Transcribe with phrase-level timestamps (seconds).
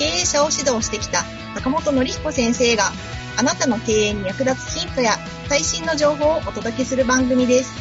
[0.00, 1.24] 経営者を指導してきた
[1.56, 2.84] 坂本典彦先生が
[3.38, 5.10] あなたの経営に役立つヒントや
[5.46, 7.78] 最新の情報をお届けする番組です。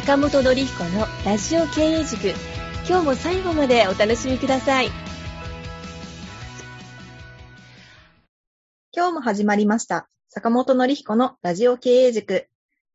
[0.00, 2.34] 坂本典彦のラジオ経営塾。
[2.88, 4.88] 今日も最後までお楽しみください。
[8.92, 10.08] 今日も始まりました。
[10.28, 12.48] 坂本典彦のラジオ経営塾。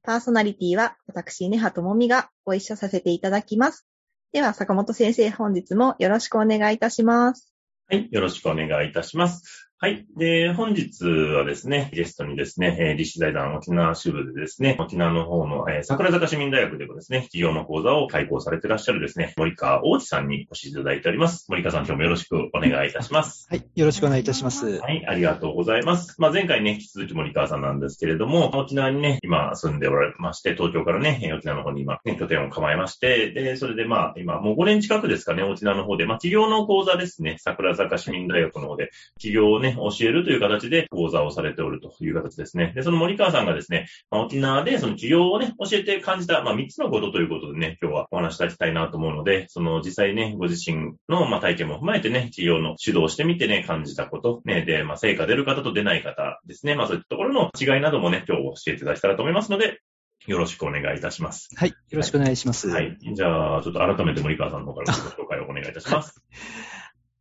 [0.03, 3.87] パーソナリティは私、根葉智美がご一緒させていただきます。
[4.33, 7.54] では、坂本先生、本日もよろしくお願いいたします。
[7.87, 9.64] はい、よろしくお願いいたします。
[9.85, 10.03] はい。
[10.17, 21.45] で、本日はですね、ゲストにですね、えー、立志財団沖縄支部でですね、沖縄の方の、えー、桜坂市民大学でもですね、企業の講座を開講されていらっしゃるですね、森川大地さんにお越しいただいております。
[21.49, 23.45] 森川さん、今日もよろしくお願いいたします。
[23.47, 23.63] はい。
[23.75, 24.65] よろしくお願いいたします。
[24.79, 25.05] はい。
[25.05, 26.19] ありがとうございます。
[26.19, 42.73] まあ、前回ね、引き続き森川さんなんですけれども、沖縄にね、今住んでおられまして、東京からね、沖縄の方に今、ね、拠点を構えまして、で、それでまあ、今、もう5年近くですかね、沖縄の方で、まあ、企業の講座ですね、桜坂市民大学の方で、企業をね、教えるという形で講座をされておるという形ですね。
[42.75, 59.79] で、その森川さんがですね、まあ、沖縄でその企業をね、教えて感じた、まあ、3つのことということでね、今日はお話しいただきたいなと思うので、その実際ね、ご自身の、まあ、体験も踏まえてね、企業の指導してみてね、感じたこと、ね、で、まあ、成果出る方と出ない方ですね、まあ、そういったところの違いなどもね、今日教えていただけたらと思いますので、
[60.27, 61.49] よろしくお願いいたします。
[61.55, 61.69] はい。
[61.69, 62.69] よろしくお願いします。
[62.69, 62.97] はい。
[62.99, 66.21] じゃあ、ちょっと改めて森川さんの方からご紹介をお願いいたします。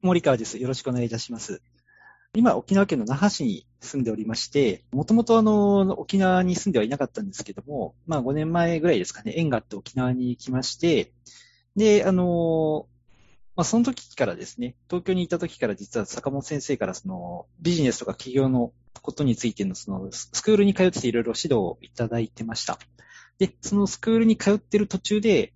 [0.01, 0.59] 森川です。
[0.59, 1.63] よろしくお願いいたします。
[2.37, 11.13] 今、沖縄県の那覇市に住んでおりまして、もともとあの、沖縄に住んではいなかったんですけども、まあ5年前ぐらいですかね、縁があって沖縄に来まして、
[11.77, 12.89] で、あの、
[13.55, 22.81] まあその時からですね、東京にいた時から実は坂本先生からそのビジネスとか企業のことについてのそのスクールに通っていろいろ指導をいただいてました。
[23.39, 25.53] で、そのスクールに通ってる途中で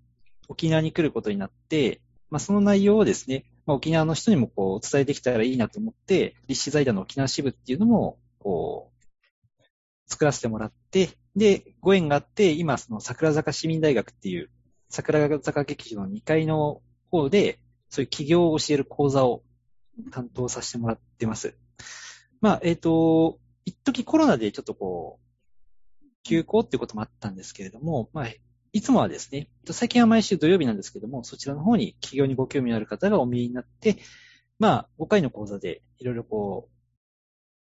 [0.46, 2.00] 沖縄に来ることになって、
[2.30, 9.62] まあその内容をですね、まあ、沖縄の人にもこう伝えできたらいいなと思って、立志財団の沖縄支部っていうのも、こう、
[10.06, 14.48] 作らせてもらって、で、ご縁があって、今、その桜坂市民大学っていう、
[14.88, 16.80] 桜坂劇場の2階の
[17.10, 19.42] 方で、そういう企業を教える講座を
[20.12, 21.54] 担当させてもらってます。
[22.40, 28.28] まあ、えっ、ー、と、一時コロナでちょっとこう、休校っていうこともあったんですけれども、まあ、
[28.72, 33.98] いつもはですね、最近は毎週土曜日なんですけども、そちらの方に企業にご興味のある方がお見えになって、
[34.58, 36.78] まあ、5回の講座でいろいろこう、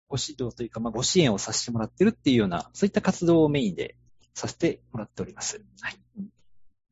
[0.08, 3.96] ご指導というか、まあ、ご支援をさせてもらってるっていうような、そういった活動をメインで
[4.34, 5.64] させてもらっております。
[5.80, 5.96] はい。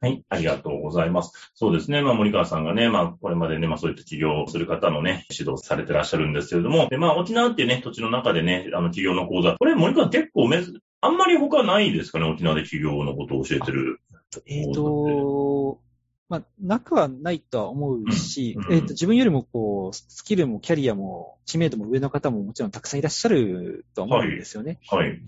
[0.03, 0.25] はい。
[0.31, 1.53] ありがとうございます。
[1.55, 2.01] そうですね。
[2.01, 10.63] まあ、森川さんがね、まあ、これまでね、まあ、そういった起業をする方のね、指導されてらっしゃるんですけれども、で、まあ、沖縄っていうね、土地の中でね、あの、起業の講座、これ森川結構め、
[11.01, 14.01] あんまり他ないですかね、沖縄で起業のことを教えてる。
[14.47, 15.81] えっ、ー、と、
[16.29, 24.79] まあ、なくはないとは思うし、うんうん、えっ、ー、と、自分よりもこう、スキルもキャリアも知名度も上の方ももちろんたくさんいらっしゃるとは思うんですよね。
[24.89, 25.09] はい。
[25.09, 25.21] はい、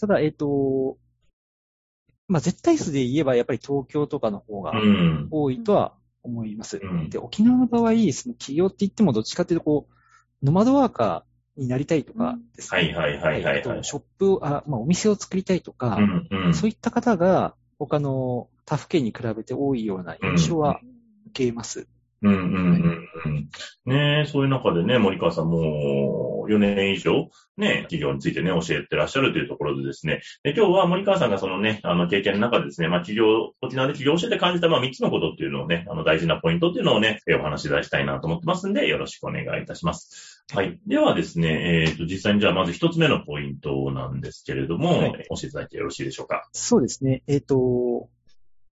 [0.00, 0.98] ただ、えっ、ー、と、
[2.26, 4.72] まあ、絶対数で言えばやっぱり東京とかの方が
[5.30, 6.78] 多いとは思います。
[6.82, 11.27] うん、で、沖縄の場合、その企業って言ってもどっちかっていうとこう、ノマドワーカー、
[11.58, 12.80] になりたいとかですね。
[12.80, 20.80] はいはいはいはい、はい、ショップ、あまあ、お店を作りたいとか、うんうん、そういった方が他の他府県に比べて多いような印象は
[21.26, 21.88] 受けます。
[22.22, 23.48] うんうんうんうん。
[23.86, 40.37] ねそういう中でね、森川さんも4年以上、ね、企業についてね、教えてらっしゃるというところでですね、で今日は森川さんがそのね、あの経験の中でですね、まあ企業、沖縄で企業を教えて感じたまあ3つのことっていうのをね、あの大事なポイントっていうのをね、お話しいただきたいなと思ってますんで、よろしくお願いいたします。
[40.50, 40.80] はい。
[40.86, 46.48] ではですね、えっ、ー、と、実際にじゃあまず1つ目のポイントなんですけれども、はい、教えていただいてよろしいでしょうか？
[46.52, 47.22] そうですね。
[47.26, 48.08] えっ、ー、と、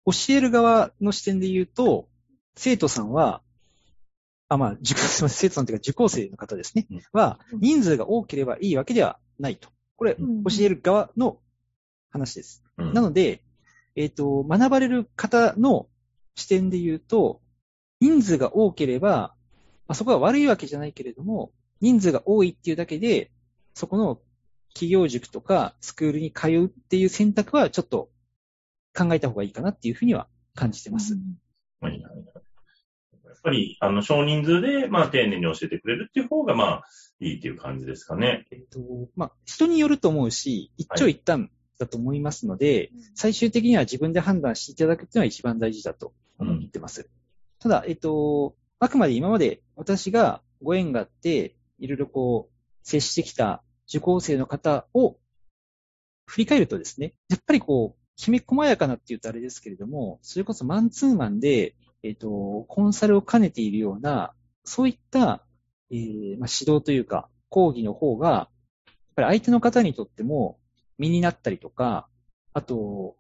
[0.06, 2.08] 教える側の視点で言うと、
[2.56, 3.42] 生徒さんは、
[4.50, 9.70] あ、まあ、受 すみません、生徒さんというか受講生の方ですね、うん、は、人数が多ければいいわけではないと。
[9.96, 10.26] これ、教
[10.60, 11.40] える側の
[12.12, 12.64] 話です。
[12.78, 13.42] うん、なので、
[13.96, 15.88] えっ、ー、と、学ばれる方の
[16.36, 17.42] 視点で言うと、
[18.00, 19.10] 人数が多ければ、
[19.88, 21.52] まあ、そこは悪いわけじゃないけれども、
[21.84, 23.30] 人数が多いっていうだけで、
[23.74, 24.22] そこの
[24.74, 28.10] 企業塾とかスクールに通うっていう選択はちょっと
[28.98, 31.18] 考えた方がいいかなっていうふうには感じてます。
[31.82, 32.02] はいはい。
[32.02, 32.40] わか
[33.26, 36.84] やっぱり、あの、少人数で、まあ、丁寧に教えてくれるっていう方が、まあ、
[37.20, 38.48] いいっていう感じですかね。
[38.52, 38.80] えっと、
[39.18, 47.10] まあ、人によると思うし、一長一短だと思いますので、最終的には自分で判断していただくっていうのは一番大事だと思ってます。
[47.60, 52.54] ただ、えっと、あくまで今まで私がご縁があって、いろいろこう、
[52.88, 55.18] 接してきた受講生の方を
[56.26, 64.34] 振り返るとですね、やっぱりこう、きめ細やかなって言うとあれですけれども、それこそマンツーマンで、えっと、コンサルを兼ねているような、
[64.64, 65.46] そういった、
[65.92, 70.60] えーまあ、指導というか、講義の方が、やっぱり相手の方にとっても
[70.98, 72.08] 身になったりとか、
[72.54, 73.16] あと、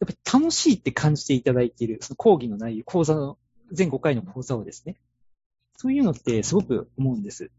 [0.00, 3.38] やっぱり楽しいって感じていただいている、その講義の内容、講座の、
[3.72, 4.96] 全5回の講座をですね。
[5.76, 7.50] そういうのってすごく思うんです。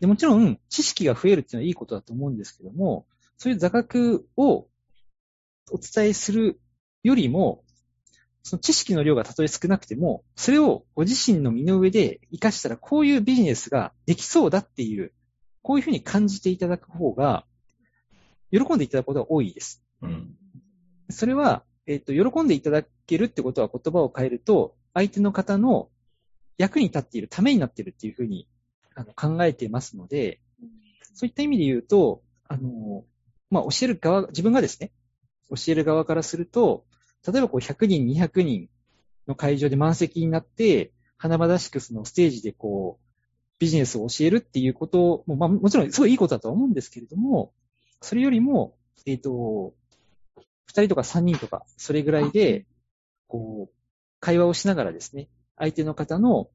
[0.00, 3.06] でもちろん、知識が増えるっていうのはいいことだと思うんですけども、
[3.36, 4.68] そういう座学を
[5.70, 6.60] お伝えする
[7.02, 7.64] よりも、
[8.42, 15.12] その知識の量がたとえ少なくても、それをご自身の身の上で活かしたら、こういうビジネスができそうだっていう、
[15.62, 17.44] こういうふうに感じていただく方が、
[18.50, 19.84] 喜んでいただくことが多いです。
[20.00, 20.34] うん。
[21.10, 25.90] それは、えっ、と、喜んでいただけるってことは言葉を変えると、相手の方の
[26.60, 28.46] 役に立っている、ためになっているっていうふうに
[28.94, 30.40] あの考えていますので、
[31.14, 33.04] そういった意味で言うと、あの、
[33.50, 34.92] まあ、教える側、自分がですね、
[35.48, 36.84] 教える側からすると、
[37.26, 38.68] 例えばこう100人、200人
[39.26, 43.06] の会場で満席になって、華々しくそのステージでこう、
[43.58, 47.54] ビジネスを教えるっていうことも、まあ、もちろんすごいいいことだとは思うんですけれども、
[48.02, 48.76] それよりも、
[49.06, 49.72] えっ、と、
[50.66, 52.66] 二人とか三人とか、それぐらいで、
[53.28, 53.74] こう、
[54.20, 55.30] 会話をしながらですね、
[55.60, 56.48] 相手の方の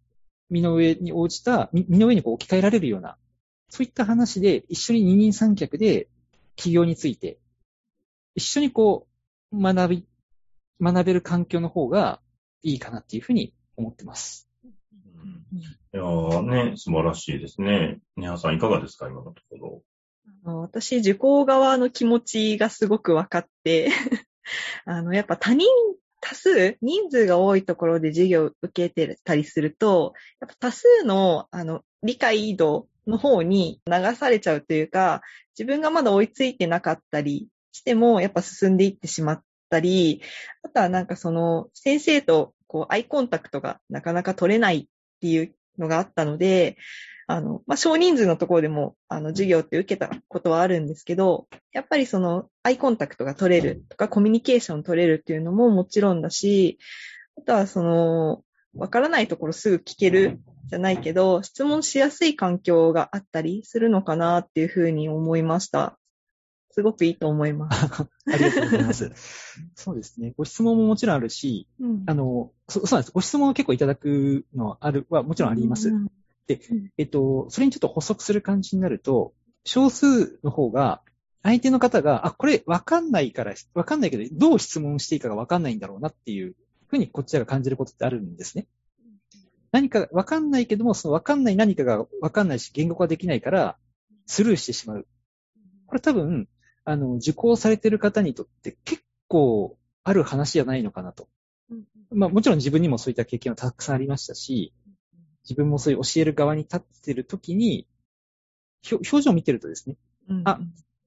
[0.49, 3.17] 身の上に応じた、身身の上にこう置き換えられるような、
[3.69, 6.09] そういった話で、一緒に二人三脚で
[6.55, 7.37] 企業について、
[8.35, 9.07] 一緒にこ
[9.51, 10.05] う、学び、
[10.81, 12.19] 学べる環境の方が
[12.63, 14.49] いいかなっていうふうに思ってます。
[15.93, 17.99] いやーね、素晴らしいですね。
[18.17, 19.81] ネハさんいかがですか今のところ。
[20.43, 23.91] あの私、受講側の気持ちがすごく分かって、
[24.85, 25.67] あの、やっぱ他人、
[26.27, 35.21] 多数、人数が多いところで授業を受けてたりすると、やっぱ多数の、あの、理解度の方に流されちゃうというか、
[35.57, 40.21] 自分がまだ追いついてなかったりしても、やっぱ進んでいってしまったり、
[40.63, 44.85] あとはなんかその、先生とこう、アイコンタクトがなかなか取れないっ
[45.21, 46.77] ていうのがあったので、
[47.27, 56.77] あの、まあ、少人数のところでも、あの、授業って受けたことはあるんですけど、やっぱりその、アイコンタクトが取れるとか、コミュニケーション取れるっていうのももちろんだし、
[57.37, 58.43] あとはその、
[58.75, 65.97] わからないところすぐ聞けるじゃないけど、質問しやすい環境があったりするのかなっていうふうに思いました。
[66.75, 67.85] すごくいいと思います。
[68.27, 69.09] ありがとうございます。
[69.75, 70.33] そうですね。
[70.35, 73.11] ご質問ももちろんあるし、うんあの、そそうなんです。
[73.13, 75.87] ご質問を結構いただくのはある、はもちろんあります。
[75.87, 76.07] うん
[76.97, 79.33] えっと、それにちょっと補足する感じになると、
[79.63, 81.01] 少数の方が、
[81.41, 86.55] 相手の方が、あ、これわかんないから、わかんないけど、どう質問していいかがわかんないんだろうなっていう
[86.85, 88.67] ふうにこちらが感じることってあるんですね。
[89.71, 93.77] 何かわかんないけども、そのわかんない何かがわかんないし、言語化できないから、
[94.27, 95.07] スルーしてしまう。
[95.87, 96.47] これ多分、
[96.85, 101.27] あの、受講されてる方にとって結構ある話じゃないのかなと。
[102.11, 104.71] まあもちろん自分にもそういった経験はたくさんありましたし、
[105.43, 107.87] 自分もそういう教える側に立ってるときに、
[108.89, 109.97] 表情を見てるとですね、
[110.29, 110.57] うんあっ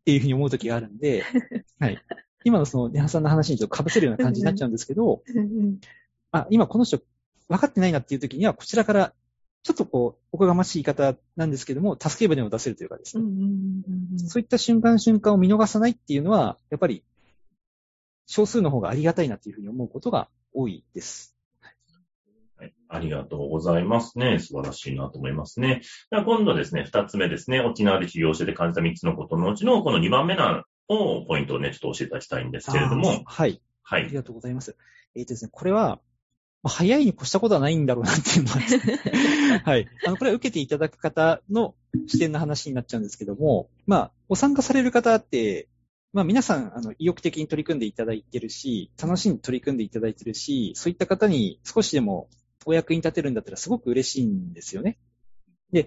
[0.05, 1.23] ていうふうに思うときがあるんで、
[1.79, 2.03] はい。
[2.45, 5.81] 今のその、ネハさんの話にちょっと被せるような感じになっちゃうんですけど、うん
[6.33, 7.01] あ、今この人
[7.49, 9.15] 分かってないなっていうときには、こちらから、
[9.69, 17.05] ちょっとこう、おこがましい言い方なんですけども、助け舟を出せるというかですね、うんうんうんうんそういった瞬間瞬間を見逃さないっていうのは、やっぱり、
[18.25, 21.37] 少数の方がありがたいなっていうふうに思うことが多いです。
[22.57, 22.73] はい。
[22.89, 24.39] ありがとうございますね。
[24.39, 25.83] 素晴らしいなと思いますね。
[26.11, 27.61] では今度ですね、二つ目ですね。
[27.61, 33.61] 沖縄で起業してて感じた三つのことのうちの、この二番目なのを、ポイントをね、ちょっと教えていただきたいんですけれども、はい。
[33.83, 34.05] はい。
[34.05, 34.77] ありがとうございます。
[35.15, 36.01] えっ、とですね、これは、
[36.63, 39.87] まあ早いに越したことはないんだろうなっていうのは はい。
[40.07, 41.75] あの、これは受けていただく方の
[42.07, 45.69] 視点の話になっちゃうんですけども、まあ、ご参加される方って、
[46.13, 52.29] まあ皆さん、あの、意欲的に取り組んでいただいてるし、楽しんで取り組んでいただいてるし、そういった方に少しでも
[52.65, 54.99] お役に立てるんだったらすごく嬉しいんですよね。
[55.71, 55.87] で、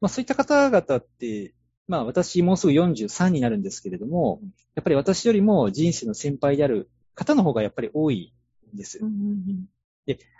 [0.00, 1.54] まあそういった方々って、
[1.88, 4.40] まあ私もうすぐ43になるんですけれども、
[4.74, 8.32] やっぱり私よりも人生の先輩である方の方がやっぱり多い
[8.72, 9.02] んですう。
[9.02, 9.68] んうん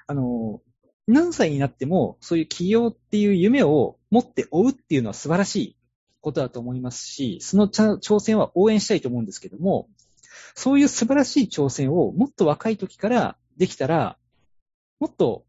[0.07, 0.61] あの、
[1.07, 5.77] 何歳になってもそういう起業っていう夢を持って追うっていうのは素晴らしい
[6.21, 9.89] ことだと思いますし、その挑戦は応援したいと思うんですけども、
[10.55, 14.17] そういう素晴らしい挑戦をもっと若い時からできたら、
[15.01, 15.45] もっと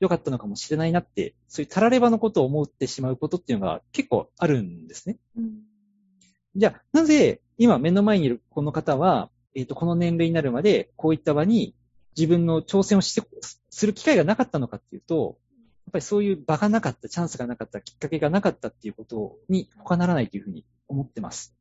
[0.00, 5.16] 良かったのかもしれないなって、そういうたらればのことを思ってしまうことっていうのが結構あるんですね。
[6.54, 11.74] じゃあ、なぜ今目の前にいるこの方は、えっ、と、この年齢になるまでこういった場に
[12.18, 13.26] 自分の挑戦をして、
[13.70, 15.38] する機会がなかったのかっていうと、
[15.86, 21.54] やっぱりそういう場がなかった、チャンスがなかった、きっかけがなかったっていうことに他ならないというふうに思ってます。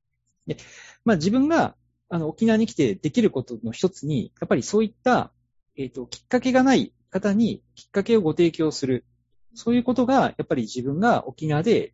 [0.48, 0.58] で、
[1.06, 1.76] まあ自分が
[2.10, 5.32] あの沖縄に来てできることの一つに、やっぱりそういった、
[5.76, 9.06] えっ、と、きっかけがない方にきっかけをご提供する。
[9.54, 11.94] そういうことが、やっぱり自分が沖縄で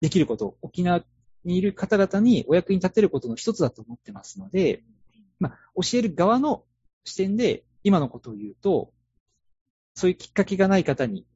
[0.00, 1.04] できること、沖縄
[1.44, 4.82] にいる方々にお役に立てることの一つだと思ってますので、
[5.40, 6.64] まあ、教える側の
[7.04, 8.92] 視点で今のことを言うと、
[9.94, 11.26] そういうきっかけがない方に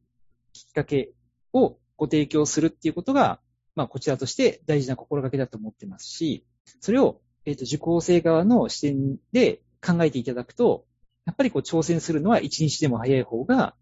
[0.53, 1.13] きっかけ
[1.53, 3.41] をご提供するっていうことが、
[3.75, 6.45] まあ、こちらとして大事な心がけだと思ってますし、
[6.81, 10.85] それを、えっ、と、受講生側の視点で考えていただくと、
[11.27, 13.75] やっぱりこう挑戦するのは一日でも早い方が、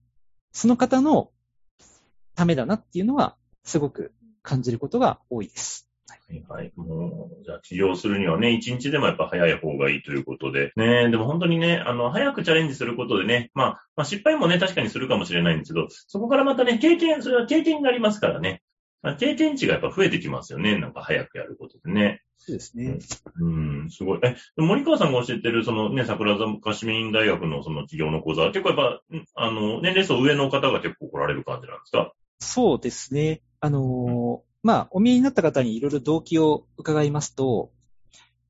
[0.53, 1.31] その方の
[2.35, 4.13] ためだなっていうのは、すごく
[4.43, 5.89] 感じることが多いです。
[6.09, 6.73] はいはい。
[6.77, 10.73] もう、じゃあ治療するにはね、一日でもやっぱ早い方がいいということで。
[10.77, 18.63] ねでも本当にね、あの、早くチャレンジすることでね、まあ、まあ失敗もね、確かにするかもしれないんですけど、そこからまたね、経験、それは経験になりますからね。
[19.03, 20.79] まあ経験値がやっぱ増えてきますよね。
[20.79, 22.23] なんか早くやることでね。
[22.39, 22.99] そうですね。
[23.41, 23.49] う
[23.87, 24.21] ん、すごい。
[24.23, 32.13] え、森川さんが教えてる、そのね、桜坂市民大学のその企業の講座は結構やっぱ、んあの、年齢層上の方が結構来られる感じなんですか？
[32.41, 33.41] そうですね。
[33.61, 37.71] あのーまあ、お見えになった方にいろいろ動機を伺いますと、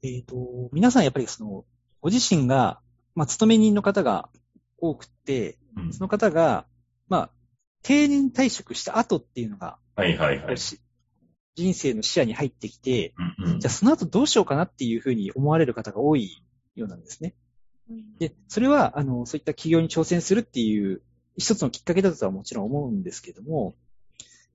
[0.03, 1.67] えっ、と、皆さんやっぱりその、
[2.01, 2.81] ご自身が、
[3.15, 4.31] まあ、勤め人の方が
[4.79, 6.65] 多くて、うんその方が、
[7.11, 7.31] まあ、
[7.83, 10.57] 定年退職した後っていうのが、はいはいはい。
[10.57, 10.81] し
[11.55, 16.43] 人生の視野に入ってきて、うんうんじゃあその後どうしようかなっていうふうに思われる方が多い
[16.77, 17.35] ようなんですね。
[18.19, 21.03] で、それは、あの、そういった企業に挑戦するっていう
[21.37, 23.77] 一つのきっかけだとはもちろん思うんですけども、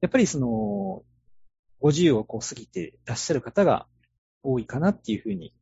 [0.01, 1.03] やっぱりその、
[1.81, 3.87] 50をこう過ぎてらっしゃる方が
[4.43, 5.53] 多いかなっていうふうに、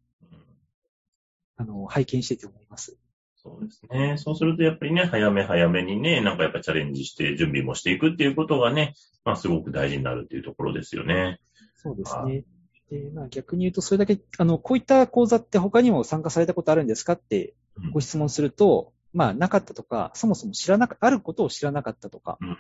[1.58, 2.98] あの、拝見してて思います。
[3.36, 4.18] そうですね。
[4.18, 11.40] そうするとやっぱりね、早め早めにね、なんかやっぱチャレンジして準備もしていくっていうことがね、まあすごく大事になるっていうところですよね。
[11.78, 12.44] そうですね。
[12.90, 22.56] で、まあ逆に言うと、それだけ、あの、こういった講座って他にも参加されたことあるんですかってうんご質問すると、まあなかったとか、そもそも知らなか、あることを知らなかったとか、うんうん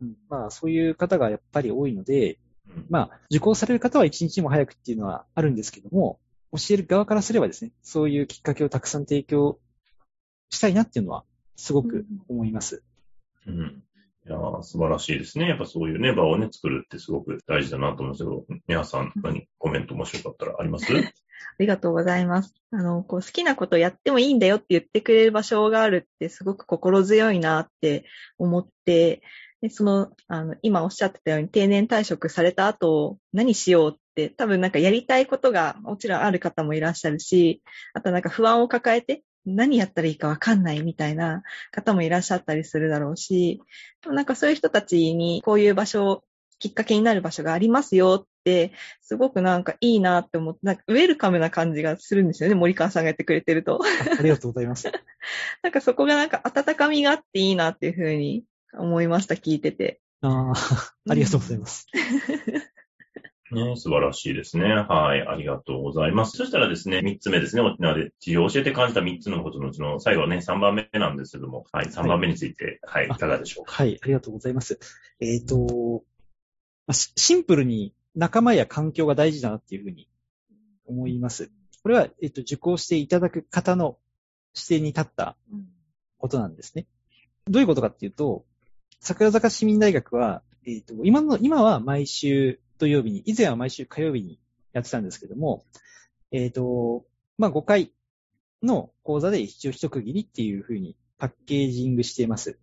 [0.00, 2.38] うんまあそういう方がやっぱり多いので、うん。
[2.88, 6.18] まあ受講される方は一日も早くっていうのはあるんですけども、
[6.52, 9.58] 教える側からすればですね、そういうきっかけをたくさん提供
[10.50, 11.24] したいなっていうのは
[11.56, 12.82] すごく思います。
[13.46, 13.82] うん。
[14.24, 15.48] いやー素晴らしいですね。
[15.48, 20.86] やっぱそういうね、場をね、作るってすごく大事だなと思うんですけど、皆さん何コメントもしよかったらあります？
[20.94, 21.12] あ
[21.58, 22.54] りがとうございます。
[22.70, 28.04] あの、こう好きなことやってもいいんだよって言ってくれる場所があるってすごく心強いなって
[28.38, 29.22] 思って、
[29.62, 37.62] でその、あの、今おっしゃってたように定年退職された後何しようって多分なんかやりたいことがもちろんある方もいらっしゃるし、
[37.94, 43.62] あとなんか不安を抱えて何やったらいいかわかんないみたいな方もいらっしゃったりするだろうし、
[44.02, 46.24] でもなんかそういう人たちにこういう場所、
[46.58, 53.80] きっかけになる場所がありますよってすごくなんかいいなって思って、なんかウェルカムな感じがするんですよね、森川さんがやってくれてると。
[54.18, 54.90] ありがとうございます。
[55.62, 60.00] なんかそこがなんか温かみがあっていいなっていうふうに思いました、聞いてて。
[60.20, 61.86] ああ、 ありがとうございます。
[63.52, 64.64] ね、素晴らしいですね。
[64.64, 66.38] はい、ありがとうございます。
[66.38, 73.72] そしたらですね、三つ目ですね、沖縄で治療を教えて感じた三つのことのうちの最後はね、三番目なんですけども、はい、三番目について、はい、いかがでしょうか？
[73.72, 74.80] はい、ありがとうございます。
[75.20, 76.02] えっ、と、
[76.86, 80.08] まあシシンプルに仲間や環境が大事だなっていうふうに
[80.86, 81.50] 思います。
[81.82, 83.98] これは、えっ、と、受講していただく方の
[84.54, 85.36] 視点に立った
[86.16, 86.86] ことなんですね。
[87.48, 88.46] どういうことかっていうと、
[89.02, 94.38] 桜坂市民大学は、えっ、と、今の、今は毎週土曜日に、以前は毎週火曜日に
[94.72, 95.64] やってたんですけども、
[96.30, 97.04] えっ、と、
[97.36, 97.92] まあ、5回
[98.62, 102.60] の講座で一応一区切りっていうふうにパッケージングしています。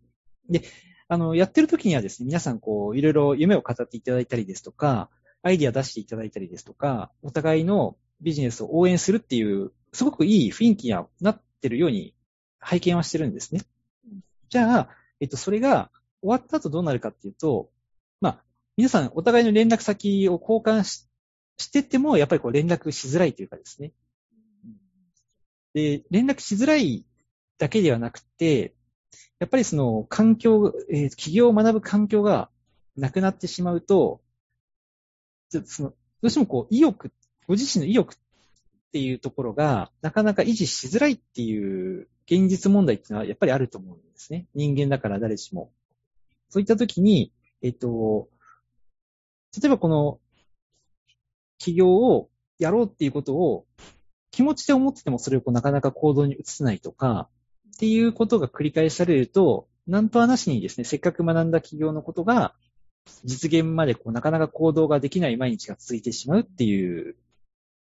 [0.49, 0.63] で、
[1.09, 5.09] あの、やってる時にはですね、皆さんこう、いろいろ夢を語っていただいたりですとか、
[5.41, 12.15] アイディア出していただいたりですとか、お互いのビジネスを応援するっていう、すごくいい雰囲気にはなってるように
[12.59, 13.63] 拝見はしてるんですね。
[14.47, 17.69] じゃあ、えっと、それが終わった後どうなるかっていうと、
[18.21, 18.43] まあ、
[18.77, 21.09] 皆さんお互いの連絡先を交換し
[21.59, 23.91] してても、やっぱりこう連絡しづらいというかですね。
[25.73, 27.05] で、連絡しづらい
[27.57, 28.73] だけではなくて、
[29.39, 32.49] やっぱりその環境、えー企業を学ぶ環境が
[32.95, 34.21] なくなってしまうと、
[35.49, 37.11] ちょそのどうしてもこう意欲、
[37.47, 38.17] ご自身の意欲っ
[38.91, 44.47] ていうところがなかなか維持しづらいっていう現実問題っていうのはやっぱりあると思うんですね。
[44.55, 45.71] 人間だから誰しも。
[46.49, 48.29] そういった時に、えっと、
[49.61, 50.19] 例えばこの、
[51.57, 53.65] 起業をやろうっていうことを
[54.31, 57.29] 気持ちで思っててもそれをなかなか行動に移せないとか、
[57.75, 62.53] っていうことが繰り返されると、なんとはなしにですね、せっかく学んだ起業のことが、
[63.23, 67.15] 実現までこうなかなか行動ができない毎日が続いてしまうっていう、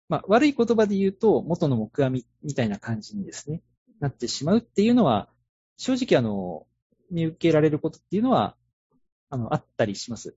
[0.09, 3.63] まあ悪い言葉で言うと元の目標みたいな感じにですね、
[3.99, 5.29] なってしまうっていうのは、
[5.79, 6.67] 正直あの、
[7.11, 8.57] 見受けられることっていうのは、
[9.31, 10.37] あの、あったりします。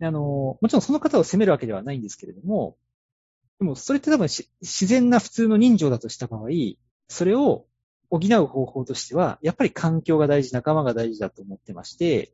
[0.00, 2.76] あの、もちろんその方を責めるわけではないんですけれども、
[3.58, 6.48] でもそれって多分自然な普通の人情だとした場合、
[7.08, 7.66] それを
[8.10, 12.32] 補う方法としては、やっぱり環境が大事、仲間が大事だと思ってまして、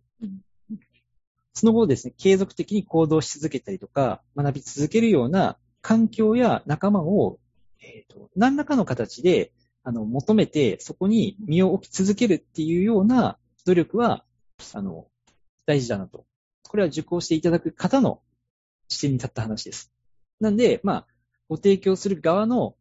[1.52, 7.38] その後ですね、継続的に行動し続けたりとか、学び続けるような環境や仲間を、
[7.82, 14.24] えーと、何らかの形であの求めて、そこに身を置き続けるっていうような努力は、
[14.74, 15.06] あの、
[15.66, 16.26] 大事だなと。
[16.68, 18.22] これは受講していただく方の
[18.88, 19.92] 視点に立った話です。
[20.38, 21.06] なんで、まあ、
[21.48, 22.76] ご提供する側の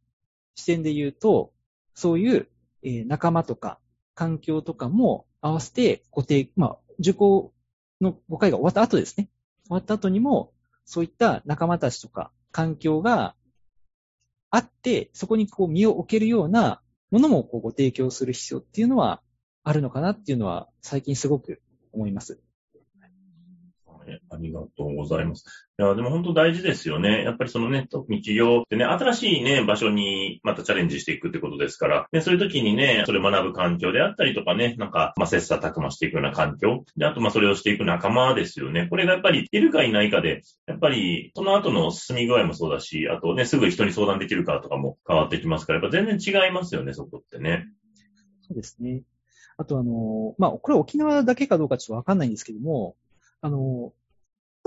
[0.55, 1.53] 視点で言うと、
[1.95, 2.47] そういう、
[2.83, 3.79] えー、仲間とか
[4.13, 7.53] 環境とかも合わせてご提、まあ、受講
[8.01, 9.29] の5回が終わった後ですね。
[9.65, 10.53] 終わった後にも、
[10.85, 13.35] そういった仲間たちとか環境が
[14.49, 19.21] あって、そこにこう身を置けるようなものもこうご提供する必要っていうのは
[19.63, 21.61] あるのかなっていうのは最近すごく
[21.91, 22.39] 思います。
[24.29, 25.67] ありがとうございます。
[25.79, 27.23] いや、でも本当大事ですよね。
[27.23, 36.83] やっぱりそのね、特に企業ってね、新しいね、場所にまたチャレンジしていくってことですから、ね、そういう時にね、それを学ぶ環境であったりとかね、なんか、まあ、切磋琢磨していくような環境。
[36.97, 38.87] で、あと、まあ、それをしていく仲間ですよね。
[38.89, 47.67] これがやっぱり、いるかいないかで、やっぱり、その後の進み具合もそうだし、あとね、すぐ人に相談できるかとかも変わってきますから、やっぱ全然違いますよね、そこってね。
[48.41, 49.03] そうですね。
[49.59, 52.95] あとあの、まあ、これ沖縄だけかどうかちょっとわかんないんですけども、
[53.41, 53.91] あの、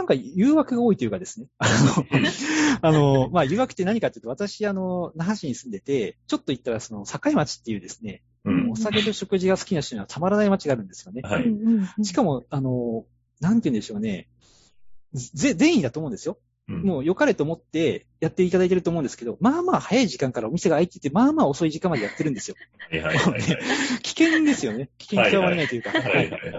[0.02, 1.46] なんか誘惑が多いというかですね。
[1.58, 2.06] あの、
[2.82, 11.22] あのまあ、誘惑って何かっていうと、私、あの、那覇市に住んでて、ちょっと行ったら、その、境町っていうですね、うん、お酒と食事が好きな人にはたまらない町があるんですよね。
[11.22, 12.04] はい。
[12.04, 13.04] しかも、あの、
[13.40, 14.28] なんて言うんでしょうね。
[15.12, 16.38] ぜ、善意だと思うんですよ。
[16.68, 22.56] うん、もう良かれと思ってやっていただいてると思うんですけど、まあまあ早い時間からお店が開いてて、まあまあ遅い時間までやってるんですよ。
[22.90, 23.42] はいはいはい、はい、
[24.02, 24.90] 危険ですよね。
[24.98, 25.90] 危険極まりないというか。
[25.90, 26.52] はいはいはい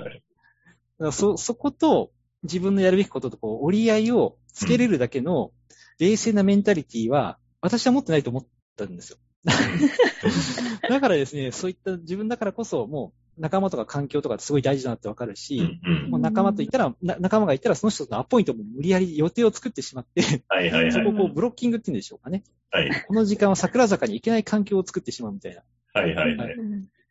[0.99, 2.11] はい、そ、そこと、
[2.43, 5.51] 自分のやるべきこととこう折り合いをつけれるだけの
[5.99, 8.45] 冷静なメンタリティは、私は持ってないと思っ
[8.77, 9.17] たんですよ。
[10.89, 15.79] だからですね、そういった自分だからこそ、もう仲間とか環境とかすごい大事だなってわかるし、
[16.09, 22.43] もう仲間と言ったら、仲間がいたらその人のアポイントも無理やり予定を作ってしまって、はいはいはい、そこをこうブロッキングって言うんでしょうかね。
[22.71, 25.63] はい、この時間は桜坂に行けない環境を作ってしまうみたいな。
[25.93, 26.55] はいはいはい。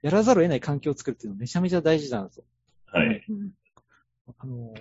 [0.02, 2.42] やらざるを得ない環境を作るっていうのはめちゃめちゃ大事だなと。
[2.86, 3.24] はい。
[4.38, 4.74] あの、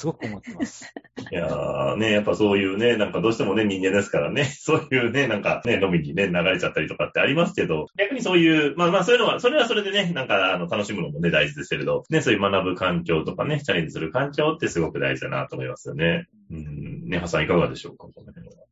[0.00, 0.90] すごく思ってます。
[1.30, 16.28] いやーね、やっぱそういうね、なんかどうしてもね、人間ですからね、 そういうね、なんかね、飲みにね、流れちゃったりとかってありますけど、逆にそういう、まあまあそういうのは、それはそれでね、なんかあの楽しむのもね、大事ですけれど、ね、そういう学ぶ環境とかね、チャレンジする環境ってすごく大事だなと思いますよね。
[16.50, 18.06] うん、ねはさんいかがでしょうか、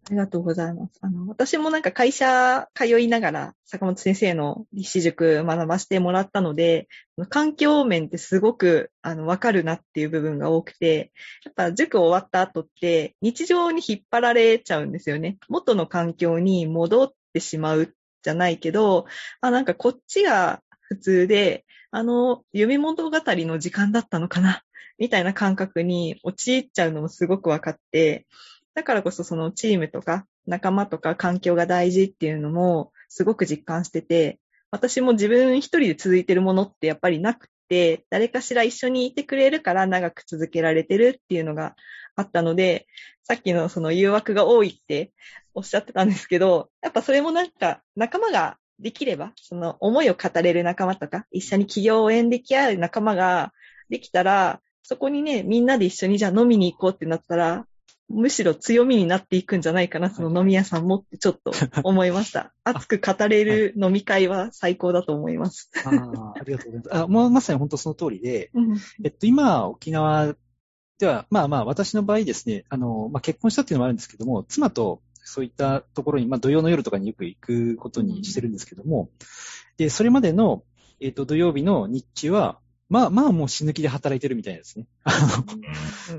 [0.09, 0.99] ありがとうございます。
[1.03, 6.89] あの、私もなんか会社通いながら、坂本先生の立志塾学ばせてもらったので、
[7.29, 11.13] 環境面ってすごく、あの、わかるなっていう部分が多くて、
[11.45, 15.37] やっぱ塾終わった後って、日常に引っ張られちゃうんですよね。
[15.51, 17.93] 元の環境に戻ってしまう
[18.23, 19.05] じゃないけど、
[19.43, 24.63] あ、なんかこっちが普通で、あの、夢物語の時間だったのかな
[24.99, 28.27] みたいな感覚に陥っちゃうのもすごくわかって、
[28.79, 34.39] だからこそそのチームとか仲間とか環境が大事っていうのもすごく実感してて、
[34.71, 41.75] 私も自分一人で続いてるものってやっぱりなくて、誰かしら一緒にいてくれるから長く続けられてるっていうのが
[42.15, 42.87] あったので、
[43.25, 45.11] さっきのその誘惑が多いって
[45.55, 53.53] おっしゃってたんですけど、やっぱそれもなんか仲間ができれば、その思いを語れる仲間とか、一緒に企業を応援でき合う仲間が
[53.89, 57.67] できたら、そこにね、みんなで一緒にじゃあ飲みに行こうってなったら、
[58.09, 61.53] むしろ強みになっていくんじゃないかな、その飲み屋さんもってちょっと
[61.85, 62.55] 思いました。
[62.65, 65.71] 熱く語れる飲み会は最高だと思います。
[65.85, 66.97] あありがとうございます。
[66.97, 68.51] あもうまさに本当その通りで、
[69.05, 70.35] えっと、今、沖縄
[70.99, 79.11] では、まあまあ、私の場合ですね、あの、まあ結婚したっていうのもあるんですけども、妻とそういったところに、まあ土曜の夜とかによく行くことにしてるんですけども、
[79.77, 80.65] で、それまでの、
[81.01, 84.87] えっと、土曜日の日中は、まあまあもう死ぬ気で働いてるみたいですね。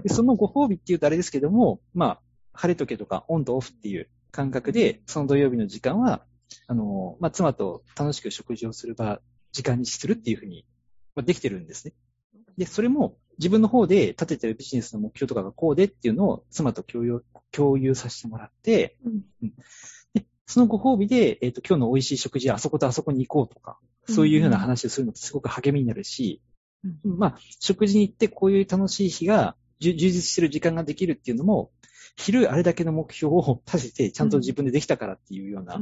[0.08, 2.20] そのご褒美って言うとあれですけども、まあ、
[2.54, 6.24] 晴れとけとかオンとオフっていう感覚で、その土曜日の時間は
[6.68, 9.20] あの、まあ、妻と楽しく食事をする場、
[9.52, 10.66] 時間にするっていうふうに、
[11.16, 11.94] まあ、できてるんですね。
[12.58, 19.54] で、それも自分の方で立ててるビジネスの目標とかがこうでっていうのを妻と共有、共有させてもらって、うんうん
[20.14, 23.78] でそのご褒美で、えっ、ー、と、今日の美味しい食事、あそことあそこに行こうとか、
[24.08, 26.42] そういうふうな話をするのってすごく励みになるし、
[26.84, 31.72] うん、まあ、食事に行ってこういう楽しい日が、充実してる時間ができるっていうのも、
[32.18, 35.80] 昼あれだけの目標を立てて、ちゃんと自分でできたからっていうような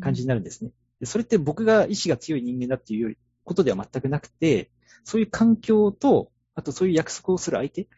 [0.00, 0.70] 感じになるんですね。
[1.04, 4.70] それって僕が意志が強い人間だっていうことでは全くなくて、
[5.02, 7.88] そういう環境と、あとそういう約束をする相手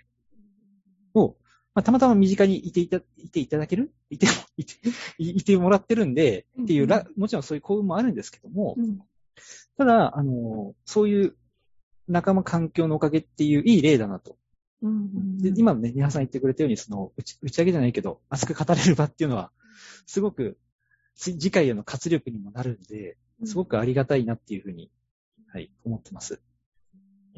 [1.14, 1.36] を、
[1.74, 3.92] まあ、たまたま身近にいていた、いていただける？
[4.10, 4.74] いて、いて、
[5.18, 8.76] いてもらってるんで、っていう、もちろんそういう幸運もあるんですけども、
[9.76, 11.36] ただ、あの、そういう
[12.08, 14.36] 仲間環境のおかげっていういい例だなと。
[14.82, 19.50] で今ね、皆さん言ってくれたように、その打ち、打ち上げじゃないけど、熱く語れる場っていうのは、
[20.06, 20.58] すごく、
[21.14, 24.90] 次回への活力にもなるんで、すごくありがたいなっていうふうに、
[25.52, 26.40] はい、思ってます。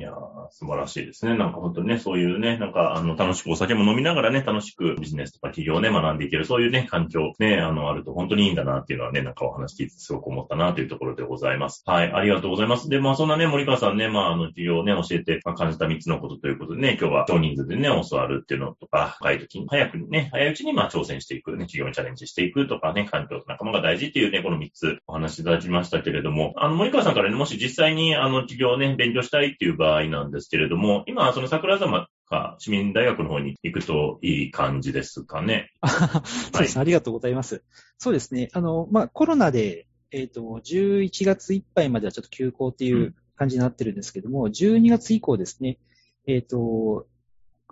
[0.00, 0.14] いやー、
[0.48, 1.36] 素晴らしいですね。
[1.36, 11.82] なんか本当にね、そういうね、なんか、あの、楽しくお酒も飲みながらね、楽しくビジネスとか企業をね、学んでいける、そういうね、環境ね、あの、あると本当にいいんだなっていうのはね、なんかお話聞いてすごく思ったなというところでございます。
[11.84, 12.88] はい、ありがとうございます。
[12.88, 35.72] で、まあ、そんなね、森川さんね、まあ、あの、企業をね、教えて、まあ、感じた3つのことということでね、今日は少人数でね、教わるっていうのとか、若い時に、早くね、早いうちにまあ、挑戦していく、ね、企業にチャレンジしていくとかね、環境と仲間が大事っていうね、この3つお話しいただきましたけれども、あの、森川さんからね、もし実際に、あの、企業をね、勉強したいっていう場合なんですけれども、今、その桜沢か市民大学の方に行くといい感じですかね。
[35.82, 37.62] そうですね、はい、ありがとうございます。
[37.98, 38.48] そうですね。
[38.52, 45.78] あの、まあ、コロナで、えっ、ー、と、11月いっぱいまではちょっと休校っていう感じになってるんですけども、うん、12月以降ですね、
[46.26, 47.06] えっ、ー、と、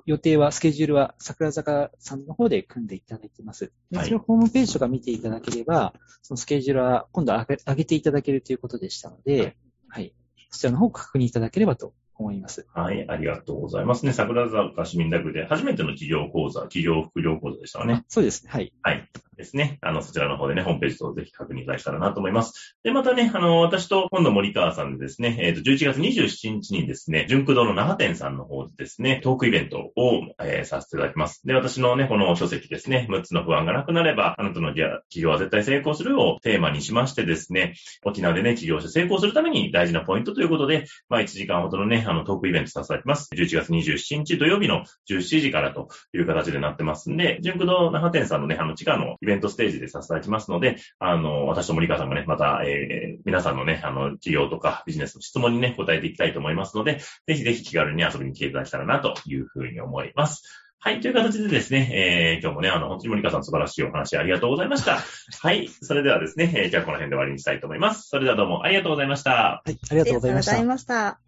[0.06, 3.72] 予定は、スケジュールは桜坂さんの方で組んでいただいてます。
[3.90, 9.56] で、それをホームページとか見ていただければ、そのスケジュールは今度上げ上げていただけるということでしたので、はい、
[9.88, 10.14] はい。
[10.50, 12.66] そちらの方を確認いただければと思います。
[12.74, 14.12] はい、ありがとうございますね。
[14.12, 18.04] 桜坂市民大学で初めての企業講座、企業副業講座でしたね。
[18.08, 18.50] そうですね。
[18.52, 18.72] はい。
[18.82, 19.08] はい。
[19.38, 19.78] ですね。
[19.80, 22.76] あの、そちらの方でね、ホームページとぜひ確認いただけたらなと思います。
[22.82, 31.46] で、またね、あの、私と今度森川さんでですね、えっ、ー、と、11月27日にですね、純駆動の長店さんの方でですね、トークイベントを、えー、させていただきます。
[31.46, 37.74] で、私のね、この書籍ですね、6つの不安がなくなれば、あなたの企業は絶対成功するをテーマにしましてですね、
[38.04, 43.28] 沖縄でね、起業して成功するために大事なポイントということで、まあ、1時間ほどのね、あの、トークイベントさせていただきます。
[43.34, 60.42] 11月27日土曜日の17時からという形でなってますんで、純駆動長店さんのね、あの、地下のイベントステージでさせていただきますので、あの、私と森川さんもね、また、えー、皆さんのね、あの、企業とかビジネスの質問にね、答えていきたいと思いますので、ぜひぜひ気軽に遊びに来ていただけたらなというふうに思います。
[60.80, 65.00] はい、という形でですね、えー、今日もね、あの、本当に森川さん素晴らしいお話ありがとうございました。
[65.42, 68.08] はい、それではですね、えー、じゃあこの辺で終わりにしたいと思います。
[68.08, 69.30] それではどうもありがとうございました。
[69.30, 70.52] はい、ありがとうございました。
[70.52, 71.27] ありがとうございました。